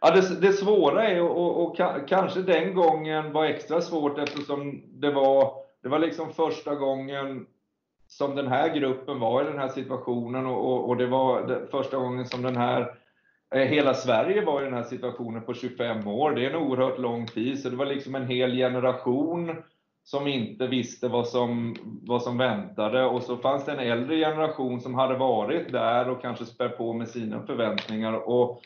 ja, 0.00 0.10
det, 0.10 0.40
det 0.40 0.52
svåra 0.52 1.08
är, 1.08 1.22
och, 1.22 1.36
och, 1.36 1.66
och, 1.66 1.76
kanske 2.08 2.42
den 2.42 2.74
gången 2.74 3.32
var 3.32 3.44
extra 3.44 3.80
svårt 3.80 4.18
eftersom 4.18 4.82
det 5.00 5.10
var, 5.10 5.52
det 5.82 5.88
var 5.88 5.98
liksom 5.98 6.32
första 6.32 6.74
gången 6.74 7.46
som 8.06 8.36
den 8.36 8.46
här 8.46 8.74
gruppen 8.74 9.20
var 9.20 9.42
i 9.42 9.44
den 9.44 9.58
här 9.58 9.68
situationen 9.68 10.46
och, 10.46 10.72
och, 10.72 10.88
och 10.88 10.96
det 10.96 11.06
var 11.06 11.46
det, 11.46 11.66
första 11.70 11.96
gången 11.96 12.26
som 12.26 12.42
den 12.42 12.56
här 12.56 12.94
eh, 13.54 13.62
Hela 13.62 13.94
Sverige 13.94 14.44
var 14.44 14.62
i 14.62 14.64
den 14.64 14.74
här 14.74 14.82
situationen 14.82 15.42
på 15.42 15.54
25 15.54 16.08
år. 16.08 16.30
Det 16.30 16.46
är 16.46 16.50
en 16.50 16.56
oerhört 16.56 16.98
lång 16.98 17.26
tid, 17.26 17.62
så 17.62 17.68
det 17.68 17.76
var 17.76 17.86
liksom 17.86 18.14
en 18.14 18.26
hel 18.26 18.56
generation 18.56 19.56
som 20.06 20.26
inte 20.26 20.66
visste 20.66 21.08
vad 21.08 21.28
som, 21.28 21.76
vad 22.02 22.22
som 22.22 22.38
väntade 22.38 23.04
och 23.04 23.22
så 23.22 23.36
fanns 23.36 23.64
det 23.64 23.72
en 23.72 23.78
äldre 23.78 24.16
generation 24.16 24.80
som 24.80 24.94
hade 24.94 25.14
varit 25.14 25.72
där 25.72 26.08
och 26.10 26.22
kanske 26.22 26.44
spär 26.44 26.68
på 26.68 26.92
med 26.92 27.08
sina 27.08 27.46
förväntningar. 27.46 28.28
Och 28.28 28.62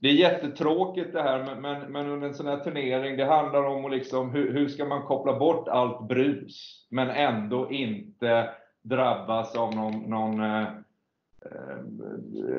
det 0.00 0.08
är 0.08 0.12
jättetråkigt 0.12 1.12
det 1.12 1.22
här, 1.22 1.56
men, 1.60 1.92
men 1.92 2.06
under 2.06 2.28
en 2.28 2.34
sån 2.34 2.46
här 2.46 2.56
turnering, 2.56 3.16
det 3.16 3.24
handlar 3.24 3.64
om 3.64 3.84
att 3.84 3.90
liksom, 3.90 4.30
hur, 4.30 4.52
hur 4.52 4.68
ska 4.68 4.84
man 4.84 5.02
koppla 5.02 5.38
bort 5.38 5.68
allt 5.68 6.08
brus, 6.08 6.86
men 6.90 7.10
ändå 7.10 7.70
inte 7.70 8.50
drabbas 8.82 9.56
av 9.56 9.74
någon, 9.74 10.10
någon 10.10 10.40
eh, 10.40 10.62
eh 10.62 11.76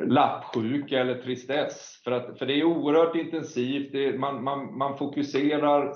lappsjuka 0.08 1.00
eller 1.00 1.22
tristess. 1.22 2.02
För, 2.04 2.12
att, 2.12 2.40
för 2.40 2.46
det 2.46 2.60
är 2.60 2.64
oerhört 2.64 3.16
intensivt, 3.16 3.92
det, 3.92 4.20
man, 4.20 4.44
man, 4.44 4.78
man 4.78 4.98
fokuserar 4.98 5.94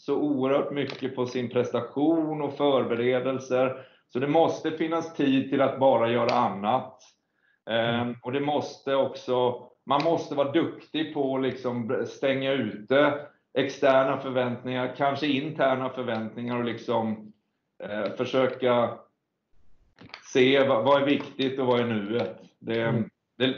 så 0.00 0.16
oerhört 0.16 0.72
mycket 0.72 1.16
på 1.16 1.26
sin 1.26 1.50
prestation 1.50 2.42
och 2.42 2.56
förberedelser. 2.56 3.86
Så 4.12 4.18
det 4.18 4.28
måste 4.28 4.70
finnas 4.70 5.14
tid 5.14 5.50
till 5.50 5.60
att 5.60 5.80
bara 5.80 6.10
göra 6.10 6.34
annat. 6.34 7.02
Mm. 7.70 8.16
Och 8.22 8.32
det 8.32 8.40
måste 8.40 8.94
också, 8.94 9.66
man 9.86 10.04
måste 10.04 10.34
vara 10.34 10.52
duktig 10.52 11.14
på 11.14 11.36
att 11.36 11.42
liksom 11.42 12.06
stänga 12.06 12.52
ute 12.52 13.26
externa 13.54 14.20
förväntningar, 14.20 14.94
kanske 14.96 15.26
interna 15.26 15.88
förväntningar 15.88 16.58
och 16.58 16.64
liksom 16.64 17.32
eh, 17.82 18.12
försöka 18.16 18.98
se 20.32 20.68
vad, 20.68 20.84
vad, 20.84 21.02
är 21.02 21.06
viktigt 21.06 21.58
och 21.58 21.66
vad 21.66 21.80
är 21.80 21.86
nuet. 21.86 22.40
Det, 22.58 22.82
mm. 22.82 23.10
det, 23.38 23.54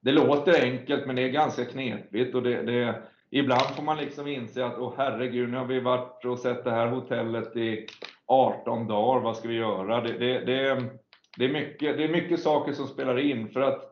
det, 0.00 0.12
låter 0.12 0.62
enkelt 0.62 1.06
men 1.06 1.16
det 1.16 1.22
är 1.22 1.28
ganska 1.28 1.64
knepigt 1.64 2.34
och 2.34 2.42
det, 2.42 2.62
det 2.62 3.02
ibland 3.30 3.66
får 3.76 3.82
man 3.82 3.96
liksom 3.96 4.26
inse 4.26 4.66
att, 4.66 4.78
åh 4.78 4.94
herregud, 4.96 5.50
nu 5.50 5.56
har 5.56 5.64
vi 5.64 5.80
varit 5.80 6.24
och 6.24 6.38
sett 6.38 6.64
det 6.64 6.70
här 6.70 6.86
hotellet 6.86 7.56
i 7.56 7.86
18 8.26 8.86
dagar, 8.86 9.20
vad 9.20 9.36
ska 9.36 9.48
vi 9.48 9.54
göra? 9.54 10.00
Det, 10.00 10.12
det, 10.12 10.38
det, 10.38 10.84
det, 11.36 11.44
är 11.44 11.52
mycket, 11.52 11.96
det 11.96 12.04
är 12.04 12.08
mycket 12.08 12.40
saker 12.40 12.72
som 12.72 12.86
spelar 12.86 13.18
in, 13.18 13.48
för 13.48 13.60
att 13.60 13.82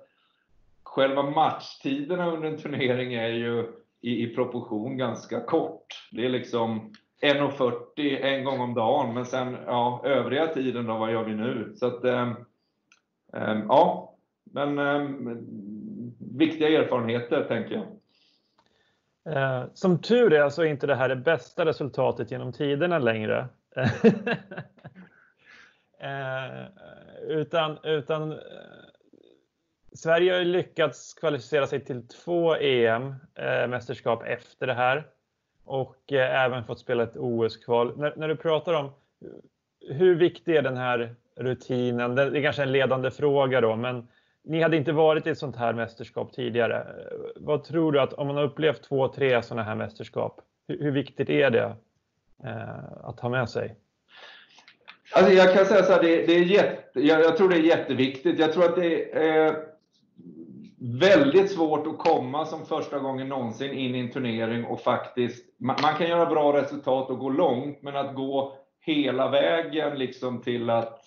själva 0.82 1.22
matchtiderna 1.22 2.30
under 2.30 2.48
en 2.48 2.58
turnering 2.58 3.14
är 3.14 3.28
ju 3.28 3.72
i, 4.00 4.22
i 4.22 4.34
proportion 4.34 4.96
ganska 4.96 5.40
kort. 5.40 5.86
Det 6.12 6.24
är 6.24 6.28
liksom 6.28 6.92
1.40 7.22 8.22
en 8.22 8.44
gång 8.44 8.60
om 8.60 8.74
dagen, 8.74 9.14
men 9.14 9.26
sen 9.26 9.56
ja, 9.66 10.02
övriga 10.04 10.46
tiden 10.46 10.86
då, 10.86 10.98
vad 10.98 11.12
gör 11.12 11.24
vi 11.24 11.34
nu? 11.34 11.72
Så 11.76 11.86
att, 11.86 12.04
eh, 12.04 12.30
eh, 13.32 13.58
ja, 13.68 14.14
men 14.44 14.78
eh, 14.78 15.08
viktiga 16.38 16.68
erfarenheter 16.68 17.44
tänker 17.48 17.74
jag. 17.74 17.86
Eh, 19.26 19.64
som 19.74 19.98
tur 19.98 20.32
är 20.32 20.48
så 20.48 20.62
är 20.62 20.66
inte 20.66 20.86
det 20.86 20.94
här 20.94 21.08
det 21.08 21.16
bästa 21.16 21.64
resultatet 21.64 22.30
genom 22.30 22.52
tiderna 22.52 22.98
längre. 22.98 23.48
eh, 26.00 26.66
utan, 27.28 27.78
utan 27.82 28.32
eh, 28.32 28.38
Sverige 29.92 30.32
har 30.32 30.44
lyckats 30.44 31.14
kvalificera 31.14 31.66
sig 31.66 31.84
till 31.84 32.08
två 32.08 32.54
EM-mästerskap 32.56 34.22
eh, 34.22 34.32
efter 34.32 34.66
det 34.66 34.74
här 34.74 35.06
och 35.64 36.12
eh, 36.12 36.44
även 36.44 36.64
fått 36.64 36.78
spela 36.78 37.02
ett 37.02 37.16
OS-kval. 37.16 37.98
När, 37.98 38.12
när, 38.16 38.28
du 38.28 38.36
pratar 38.36 38.74
om 38.74 38.90
hur 39.88 40.14
viktig 40.14 40.56
är 40.56 40.62
den 40.62 40.76
här 40.76 41.14
rutinen? 41.36 42.14
Det 42.14 42.22
är 42.22 42.42
kanske 42.42 42.62
en 42.62 42.72
ledande 42.72 43.10
fråga 43.10 43.60
då, 43.60 43.76
men 43.76 44.08
ni 44.46 44.62
hade 44.62 44.76
inte 44.76 44.92
varit 44.92 45.26
i 45.26 45.30
ett 45.30 45.38
sånt 45.38 45.56
här 45.56 45.72
mästerskap 45.72 46.32
tidigare. 46.32 46.86
Vad 47.36 47.64
tror 47.64 47.92
du 47.92 48.00
att 48.00 48.12
om 48.12 48.26
man 48.26 48.36
har 48.36 48.44
upplevt 48.44 48.82
två, 48.82 49.08
tre 49.08 49.42
sådana 49.42 49.62
här 49.62 49.74
mästerskap, 49.74 50.40
hur, 50.68 50.78
hur 50.78 50.90
viktigt 50.90 51.30
är 51.30 51.50
det 51.50 51.76
eh, 52.44 53.04
att 53.04 53.20
ha 53.20 53.28
med 53.28 53.50
sig? 53.50 53.76
Alltså 55.14 55.32
jag 55.32 55.54
kan 55.54 55.66
säga 55.66 55.82
så 55.82 55.92
här, 55.92 56.02
det, 56.02 56.26
det 56.26 56.32
är 56.32 56.44
jätte, 56.44 57.00
jag, 57.00 57.20
jag, 57.20 57.36
tror 57.36 57.48
det 57.48 57.56
är 57.56 57.60
jätteviktigt. 57.60 58.38
Jag 58.38 58.52
tror 58.52 58.64
att 58.64 58.76
det 58.76 59.12
är 59.12 59.56
väldigt 60.78 61.52
svårt 61.52 61.86
att 61.86 61.98
komma 61.98 62.46
som 62.46 62.66
första 62.66 62.98
gången 62.98 63.28
någonsin 63.28 63.72
in 63.72 63.94
i 63.94 63.98
en 64.00 64.10
turnering 64.10 64.64
och 64.64 64.80
faktiskt, 64.80 65.44
man, 65.58 65.76
man 65.82 65.94
kan 65.94 66.08
göra 66.08 66.26
bra 66.26 66.56
resultat 66.56 67.10
och 67.10 67.18
gå 67.18 67.30
långt, 67.30 67.82
men 67.82 67.96
att 67.96 68.14
gå 68.14 68.56
hela 68.80 69.30
vägen 69.30 69.98
liksom 69.98 70.42
till 70.42 70.70
att 70.70 71.02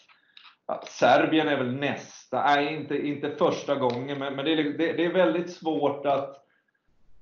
Serbien 0.88 1.48
är 1.48 1.58
väl 1.58 1.76
nästa, 1.76 2.44
nej 2.44 2.76
inte, 2.76 3.08
inte 3.08 3.30
första 3.30 3.76
gången, 3.76 4.20
men, 4.20 4.36
men 4.36 4.46
det, 4.46 4.52
är, 4.52 4.56
liksom, 4.56 4.78
det, 4.78 4.94
det, 4.94 5.06
är 5.06 5.14
väldigt 5.14 5.52
svårt 5.52 6.06
att, 6.06 6.46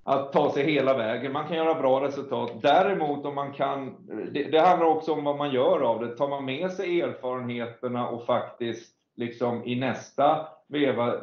att 0.03 0.33
ta 0.33 0.51
sig 0.51 0.71
hela 0.71 0.97
vägen. 0.97 1.31
Man 1.31 1.47
kan 1.47 1.57
göra 1.57 1.81
bra 1.81 2.03
resultat. 2.03 2.61
Däremot 2.61 3.25
om 3.25 3.35
man 3.35 3.53
kan, 3.53 3.95
det, 4.31 4.43
det 4.43 4.59
handlar 4.59 4.87
också 4.87 5.13
om 5.13 5.23
vad 5.23 5.37
man 5.37 5.51
gör 5.51 5.81
av 5.81 5.99
det. 5.99 6.17
Tar 6.17 6.29
man 6.29 6.45
med 6.45 6.71
sig 6.71 7.01
erfarenheterna 7.01 8.07
och 8.07 8.25
faktiskt 8.25 8.93
liksom 9.15 9.65
i 9.65 9.75
nästa 9.75 10.47
veva 10.67 11.13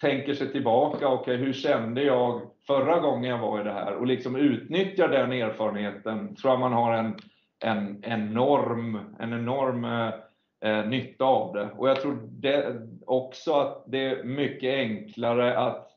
tänker 0.00 0.34
sig 0.34 0.52
tillbaka, 0.52 1.08
okej 1.08 1.34
okay, 1.34 1.36
hur 1.36 1.52
kände 1.52 2.02
jag 2.02 2.40
förra 2.66 3.00
gången 3.00 3.30
jag 3.30 3.38
var 3.38 3.60
i 3.60 3.64
det 3.64 3.72
här? 3.72 3.94
Och 3.94 4.06
liksom 4.06 4.36
utnyttjar 4.36 5.08
den 5.08 5.32
erfarenheten, 5.32 6.36
tror 6.36 6.52
jag 6.52 6.60
man 6.60 6.72
har 6.72 6.92
en, 6.92 7.14
en 7.58 8.04
enorm, 8.04 9.00
en 9.18 9.32
enorm 9.32 9.84
eh, 9.84 10.14
eh, 10.62 10.86
nytta 10.86 11.24
av 11.24 11.54
det. 11.54 11.70
Och 11.76 11.88
jag 11.88 12.00
tror 12.00 12.18
det 12.22 12.82
också 13.06 13.52
att 13.52 13.84
det 13.86 14.06
är 14.06 14.24
mycket 14.24 14.74
enklare 14.74 15.58
att, 15.58 15.88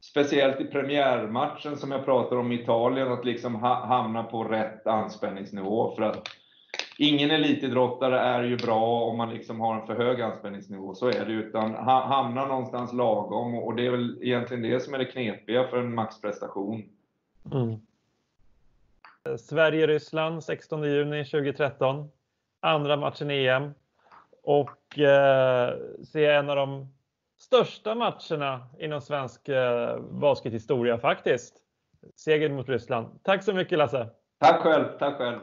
speciellt 0.00 0.60
i 0.60 0.64
premiärmatchen 0.64 1.76
som 1.76 1.90
jag 1.90 2.04
pratar 2.04 2.36
om 2.36 2.52
i 2.52 2.62
Italien, 2.62 3.12
att 3.12 3.24
liksom 3.24 3.54
ha, 3.54 3.86
hamna 3.86 4.22
på 4.22 4.44
rätt 4.44 4.86
anspänningsnivå. 4.86 5.94
För 5.96 6.02
att 6.02 6.28
ingen 6.98 7.30
elitidrottare 7.30 8.18
är 8.18 8.42
ju 8.42 8.56
bra 8.56 9.02
om 9.02 9.16
man 9.16 9.30
liksom 9.30 9.60
har 9.60 9.80
en 9.80 9.86
för 9.86 9.96
hög 9.96 10.20
anspänningsnivå, 10.20 10.94
så 10.94 11.08
är 11.08 11.24
det 11.26 11.32
utan 11.32 11.74
ha, 11.74 12.06
hamna 12.06 12.46
någonstans 12.46 12.92
lagom 12.92 13.54
och 13.54 13.76
det 13.76 13.86
är 13.86 13.90
väl 13.90 14.18
egentligen 14.22 14.62
det 14.62 14.80
som 14.80 14.94
är 14.94 14.98
det 14.98 15.04
knepiga 15.04 15.66
för 15.66 15.78
en 15.78 15.94
maxprestation. 15.94 16.82
Mm. 17.52 17.80
Sverige-Ryssland 19.38 20.44
16 20.44 20.82
juni 20.82 21.24
2013. 21.24 22.08
Andra 22.60 22.96
matchen 22.96 23.30
i 23.30 23.46
EM 23.46 23.74
och 24.46 24.98
eh, 24.98 25.74
se 26.04 26.26
en 26.26 26.50
av 26.50 26.56
de 26.56 26.94
största 27.38 27.94
matcherna 27.94 28.68
inom 28.78 29.00
svensk 29.00 29.48
eh, 29.48 30.00
baskethistoria 30.00 30.98
faktiskt. 30.98 31.54
Segern 32.16 32.54
mot 32.54 32.68
Ryssland. 32.68 33.22
Tack 33.22 33.44
så 33.44 33.52
mycket 33.52 33.78
Lasse! 33.78 34.08
Tack 34.40 34.60
själv, 34.62 34.98
tack 34.98 35.18
själv! 35.18 35.38